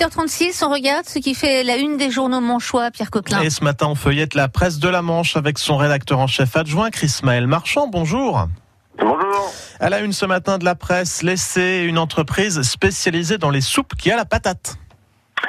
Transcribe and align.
8h36, 0.00 0.64
on 0.64 0.70
regarde 0.70 1.04
ce 1.04 1.18
qui 1.18 1.34
fait 1.34 1.62
la 1.62 1.76
une 1.76 1.98
des 1.98 2.10
journaux 2.10 2.40
manchois, 2.40 2.90
Pierre 2.90 3.10
Coquelin. 3.10 3.42
Et 3.42 3.50
ce 3.50 3.62
matin, 3.62 3.86
on 3.86 3.94
feuillette 3.94 4.32
la 4.32 4.48
presse 4.48 4.78
de 4.78 4.88
la 4.88 5.02
Manche 5.02 5.36
avec 5.36 5.58
son 5.58 5.76
rédacteur 5.76 6.18
en 6.20 6.26
chef 6.26 6.56
adjoint, 6.56 6.88
Chris 6.88 7.20
Maël 7.22 7.46
Marchand. 7.46 7.86
Bonjour. 7.86 8.46
Bonjour. 8.96 9.52
À 9.78 9.90
la 9.90 10.00
une 10.00 10.14
ce 10.14 10.24
matin 10.24 10.56
de 10.56 10.64
la 10.64 10.74
presse, 10.74 11.22
laissez 11.22 11.84
une 11.86 11.98
entreprise 11.98 12.62
spécialisée 12.62 13.36
dans 13.36 13.50
les 13.50 13.60
soupes 13.60 13.94
qui 13.94 14.10
a 14.10 14.16
la 14.16 14.24
patate. 14.24 14.78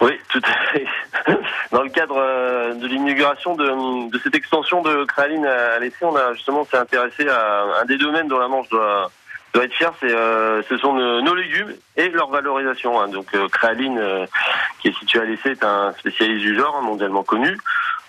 Oui, 0.00 0.18
tout 0.28 0.42
à 0.44 0.72
fait. 0.72 0.86
Dans 1.70 1.82
le 1.82 1.90
cadre 1.90 2.16
euh, 2.16 2.74
de 2.74 2.86
l'inauguration 2.86 3.54
de, 3.54 4.10
de, 4.10 4.18
cette 4.24 4.34
extension 4.34 4.82
de 4.82 5.04
Créaline 5.04 5.46
à 5.46 5.78
l'essai, 5.78 6.04
on 6.04 6.16
a 6.16 6.34
justement 6.34 6.64
s'est 6.64 6.78
intéressé 6.78 7.28
à 7.28 7.80
un 7.80 7.84
des 7.84 7.96
domaines 7.96 8.26
dont 8.26 8.38
la 8.38 8.48
Manche 8.48 8.68
doit 8.70 9.10
doit 9.52 9.64
être 9.64 9.74
fier, 9.74 9.92
c'est 10.00 10.10
euh, 10.10 10.62
ce 10.68 10.76
sont 10.78 10.94
nos 10.94 11.34
légumes 11.34 11.74
et 11.96 12.08
leur 12.08 12.30
valorisation. 12.30 13.00
Hein. 13.00 13.08
Donc 13.08 13.26
euh, 13.34 13.48
Créaline, 13.48 13.98
euh, 13.98 14.26
qui 14.80 14.88
est 14.88 14.98
situé 14.98 15.20
à 15.20 15.24
l'essai, 15.24 15.50
est 15.50 15.64
un 15.64 15.92
spécialiste 15.98 16.40
du 16.40 16.56
genre, 16.56 16.76
hein, 16.76 16.82
mondialement 16.82 17.22
connu. 17.22 17.58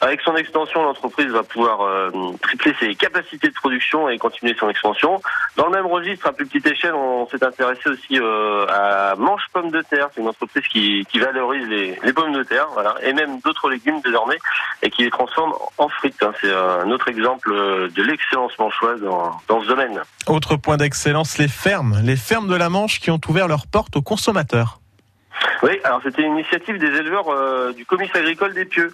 Avec 0.04 0.20
son 0.20 0.36
extension, 0.36 0.84
l'entreprise 0.84 1.28
va 1.28 1.44
pouvoir 1.44 1.80
euh, 1.82 2.12
tripler 2.42 2.76
ses 2.78 2.94
capacités 2.94 3.48
de 3.48 3.54
production 3.54 4.10
et 4.10 4.18
continuer 4.18 4.54
son 4.60 4.70
expansion. 4.70 5.22
Dans 5.56 5.68
le 5.68 5.72
même 5.72 5.86
registre, 5.86 6.28
à 6.28 6.34
plus 6.34 6.46
petite 6.46 6.68
échelle, 6.68 6.94
on 6.94 7.26
s'est 7.30 7.42
intéressé 7.42 7.88
aussi 7.88 8.20
euh, 8.20 8.66
à 8.68 9.16
Manche 9.16 9.44
Pommes 9.54 9.72
de 9.72 9.82
Terre. 9.82 10.10
C'est 10.14 10.20
une 10.20 10.28
entreprise 10.28 10.68
qui, 10.68 11.06
qui 11.10 11.20
valorise 11.20 11.66
les, 11.70 11.98
les, 12.04 12.12
pommes 12.12 12.34
de 12.34 12.44
terre, 12.44 12.68
voilà, 12.74 12.96
et 13.02 13.14
même 13.14 13.40
d'autres 13.46 13.70
légumes 13.70 14.02
désormais, 14.04 14.38
et 14.82 14.90
qui 14.90 15.04
les 15.04 15.10
transforme 15.10 15.54
en 15.78 15.88
frites. 15.88 16.22
Hein. 16.22 16.34
C'est 16.42 16.54
un 16.54 16.92
autre 16.92 17.08
exemple 17.08 17.50
de 17.50 18.04
l'excellence 18.04 18.52
manchoise 18.60 19.00
dans, 19.00 19.40
dans 19.48 19.62
ce 19.62 19.68
domaine. 19.68 20.02
Autre 20.28 20.58
point 20.58 20.76
d'excellence, 20.76 21.38
les 21.38 21.48
fermes. 21.48 22.02
Les 22.04 22.18
fermes 22.18 22.50
de 22.50 22.56
la 22.56 22.68
Manche 22.68 23.00
qui 23.00 23.10
ont 23.10 23.22
ouvert 23.30 23.48
leurs 23.48 23.68
portes 23.68 23.96
aux 23.96 24.02
consommateurs. 24.02 24.80
Oui, 25.62 25.80
alors 25.86 26.02
c'était 26.04 26.24
une 26.24 26.34
initiative 26.34 26.78
des 26.78 26.88
éleveurs 26.88 27.30
euh, 27.30 27.72
du 27.72 27.86
comice 27.86 28.14
agricole 28.14 28.54
des 28.54 28.66
Pieux. 28.66 28.94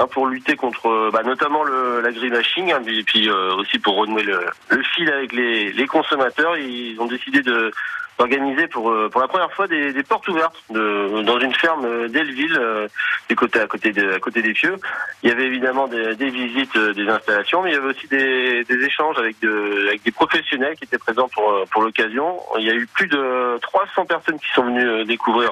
Hein, 0.00 0.06
pour 0.10 0.26
lutter 0.26 0.56
contre 0.56 0.88
euh, 0.88 1.10
bah, 1.12 1.22
notamment 1.22 1.62
le, 1.62 2.00
l'agribashing, 2.00 2.72
hein, 2.72 2.80
et 2.86 3.02
puis 3.02 3.28
euh, 3.28 3.54
aussi 3.56 3.78
pour 3.78 3.96
renouer 3.96 4.22
le, 4.22 4.46
le 4.70 4.82
fil 4.82 5.10
avec 5.10 5.32
les, 5.32 5.72
les, 5.72 5.86
consommateurs. 5.86 6.56
Ils 6.56 6.98
ont 7.00 7.06
décidé 7.06 7.42
de 7.42 7.70
d'organiser 8.18 8.66
pour 8.68 8.90
euh, 8.90 9.10
pour 9.10 9.20
la 9.20 9.28
première 9.28 9.52
fois 9.52 9.66
des, 9.66 9.92
des 9.92 10.02
portes 10.02 10.26
ouvertes 10.28 10.56
de, 10.70 11.20
dans 11.22 11.38
une 11.38 11.52
ferme 11.52 12.08
d'Elleville, 12.08 12.56
euh, 12.58 12.88
du 13.28 13.36
côté 13.36 13.60
à 13.60 13.66
côté 13.66 13.92
à 14.14 14.18
côté 14.18 14.40
des 14.40 14.54
Pieux. 14.54 14.76
Il 15.22 15.28
y 15.28 15.32
avait 15.32 15.44
évidemment 15.44 15.86
des, 15.86 16.14
des 16.16 16.30
visites, 16.30 16.78
des 16.78 17.06
installations, 17.06 17.60
mais 17.60 17.72
il 17.72 17.74
y 17.74 17.76
avait 17.76 17.90
aussi 17.90 18.08
des, 18.08 18.64
des 18.64 18.84
échanges 18.84 19.18
avec, 19.18 19.38
de, 19.40 19.88
avec 19.88 20.02
des 20.02 20.12
professionnels 20.12 20.76
qui 20.76 20.84
étaient 20.84 20.98
présents 20.98 21.28
pour 21.28 21.52
pour 21.70 21.82
l'occasion. 21.82 22.40
Il 22.58 22.64
y 22.64 22.70
a 22.70 22.74
eu 22.74 22.86
plus 22.86 23.08
de 23.08 23.58
300 23.60 24.06
personnes 24.06 24.38
qui 24.38 24.50
sont 24.54 24.64
venues 24.64 25.04
découvrir 25.04 25.50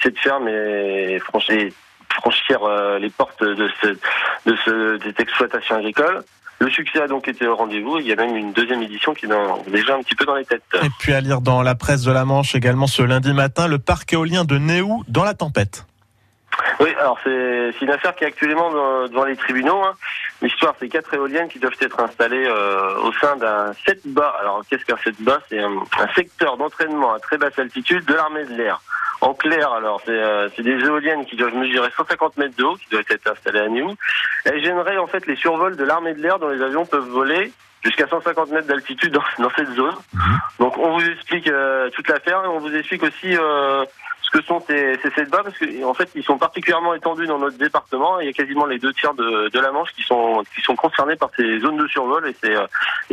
cette 0.00 0.18
ferme 0.18 0.46
et 0.46 1.18
franchement 1.18 1.56
franchir 2.24 2.62
euh, 2.62 2.98
les 2.98 3.10
portes 3.10 3.42
de, 3.42 3.68
ce, 3.82 3.88
de 3.88 4.56
ce, 4.64 4.98
cette 5.04 5.20
exploitation 5.20 5.76
agricole. 5.76 6.24
Le 6.60 6.70
succès 6.70 7.02
a 7.02 7.08
donc 7.08 7.28
été 7.28 7.46
au 7.46 7.54
rendez-vous. 7.54 7.98
Il 7.98 8.06
y 8.06 8.12
a 8.12 8.16
même 8.16 8.34
une 8.36 8.52
deuxième 8.52 8.82
édition 8.82 9.12
qui 9.12 9.26
est 9.26 9.70
déjà 9.70 9.94
un 9.94 10.02
petit 10.02 10.14
peu 10.14 10.24
dans 10.24 10.36
les 10.36 10.44
têtes. 10.44 10.62
Et 10.82 10.88
puis 10.98 11.12
à 11.12 11.20
lire 11.20 11.40
dans 11.40 11.62
la 11.62 11.74
presse 11.74 12.02
de 12.02 12.12
la 12.12 12.24
Manche 12.24 12.54
également 12.54 12.86
ce 12.86 13.02
lundi 13.02 13.34
matin, 13.34 13.66
le 13.68 13.78
parc 13.78 14.12
éolien 14.12 14.44
de 14.44 14.56
Néou 14.56 15.04
dans 15.08 15.24
la 15.24 15.34
tempête. 15.34 15.84
Oui, 16.80 16.88
alors 16.98 17.18
c'est 17.24 17.74
une 17.82 17.90
affaire 17.90 18.14
qui 18.14 18.24
est 18.24 18.28
actuellement 18.28 18.70
devant 19.08 19.24
les 19.24 19.36
tribunaux. 19.36 19.82
Hein. 19.82 19.92
L'histoire, 20.40 20.74
c'est 20.78 20.88
quatre 20.88 21.12
éoliennes 21.12 21.48
qui 21.48 21.58
doivent 21.58 21.74
être 21.80 22.00
installées 22.00 22.46
euh, 22.46 22.98
au 23.02 23.12
sein 23.14 23.36
d'un 23.36 23.72
7 23.86 24.06
bas. 24.06 24.34
Alors 24.40 24.62
qu'est-ce 24.70 24.84
qu'un 24.84 24.96
7 24.96 25.20
bas? 25.22 25.40
C'est 25.48 25.58
un, 25.58 25.72
un, 25.72 26.14
secteur 26.14 26.56
d'entraînement 26.56 27.12
à 27.12 27.18
très 27.18 27.36
basse 27.36 27.58
altitude 27.58 28.04
de 28.04 28.14
l'armée 28.14 28.44
de 28.44 28.54
l'air. 28.54 28.80
En 29.20 29.34
clair, 29.34 29.72
alors, 29.72 30.00
c'est 30.04 30.12
euh, 30.12 30.48
des 30.58 30.84
éoliennes 30.84 31.24
qui 31.24 31.36
doivent 31.36 31.54
mesurer 31.54 31.88
150 31.96 32.36
mètres 32.36 32.56
de 32.56 32.64
haut, 32.64 32.76
qui 32.76 32.88
doivent 32.90 33.04
être 33.08 33.30
installées 33.30 33.60
à 33.60 33.68
Néou. 33.68 33.94
Elles 34.44 34.62
gêneraient 34.62 34.98
en 34.98 35.06
fait 35.06 35.26
les 35.26 35.36
survols 35.36 35.76
de 35.76 35.84
l'armée 35.84 36.14
de 36.14 36.20
l'air 36.20 36.38
dont 36.38 36.48
les 36.48 36.62
avions 36.62 36.84
peuvent 36.84 37.08
voler 37.08 37.52
jusqu'à 37.82 38.06
150 38.08 38.50
mètres 38.50 38.66
d'altitude 38.66 39.12
dans, 39.12 39.22
dans, 39.38 39.50
cette 39.56 39.70
zone. 39.72 39.94
Donc 40.58 40.76
on 40.78 40.98
vous 40.98 41.04
explique 41.04 41.48
euh, 41.48 41.90
toute 41.90 42.08
l'affaire 42.08 42.44
et 42.44 42.48
on 42.48 42.58
vous 42.58 42.74
explique 42.74 43.02
aussi 43.02 43.36
euh, 43.36 43.84
que 44.34 44.42
sont 44.42 44.60
ces, 44.66 44.98
ces 45.00 45.10
sept 45.10 45.30
bas 45.30 45.42
parce 45.44 45.56
que 45.56 45.84
en 45.84 45.94
fait 45.94 46.10
ils 46.16 46.24
sont 46.24 46.38
particulièrement 46.38 46.92
étendus 46.94 47.26
dans 47.26 47.38
notre 47.38 47.56
département. 47.56 48.18
Il 48.18 48.26
y 48.26 48.30
a 48.30 48.32
quasiment 48.32 48.66
les 48.66 48.80
deux 48.80 48.92
tiers 48.92 49.14
de, 49.14 49.48
de 49.48 49.60
la 49.60 49.70
Manche 49.70 49.90
qui 49.94 50.02
sont 50.02 50.42
qui 50.54 50.60
sont 50.60 50.74
concernés 50.74 51.14
par 51.14 51.30
ces 51.36 51.60
zones 51.60 51.76
de 51.76 51.86
survol 51.86 52.28
et 52.28 52.34
c'est 52.42 52.54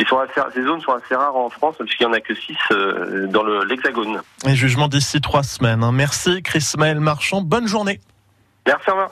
sont 0.07 0.17
assez, 0.17 0.41
ces 0.55 0.63
zones 0.63 0.81
sont 0.81 0.93
assez 0.93 1.15
rares 1.15 1.35
en 1.35 1.49
France 1.49 1.75
puisqu'il 1.79 2.03
y 2.03 2.07
en 2.07 2.13
a 2.13 2.19
que 2.19 2.33
six 2.33 2.57
euh, 2.71 3.27
dans 3.27 3.43
l'hexagone. 3.43 4.21
et 4.47 4.55
jugement 4.55 4.87
d'ici 4.87 5.21
trois 5.21 5.43
semaines. 5.43 5.83
Hein. 5.83 5.91
Merci 5.91 6.41
Chris 6.41 6.73
Maël 6.77 6.99
Marchand. 6.99 7.41
Bonne 7.41 7.67
journée. 7.67 7.99
Merci 8.65 8.89
au 8.89 8.93
revoir. 8.93 9.11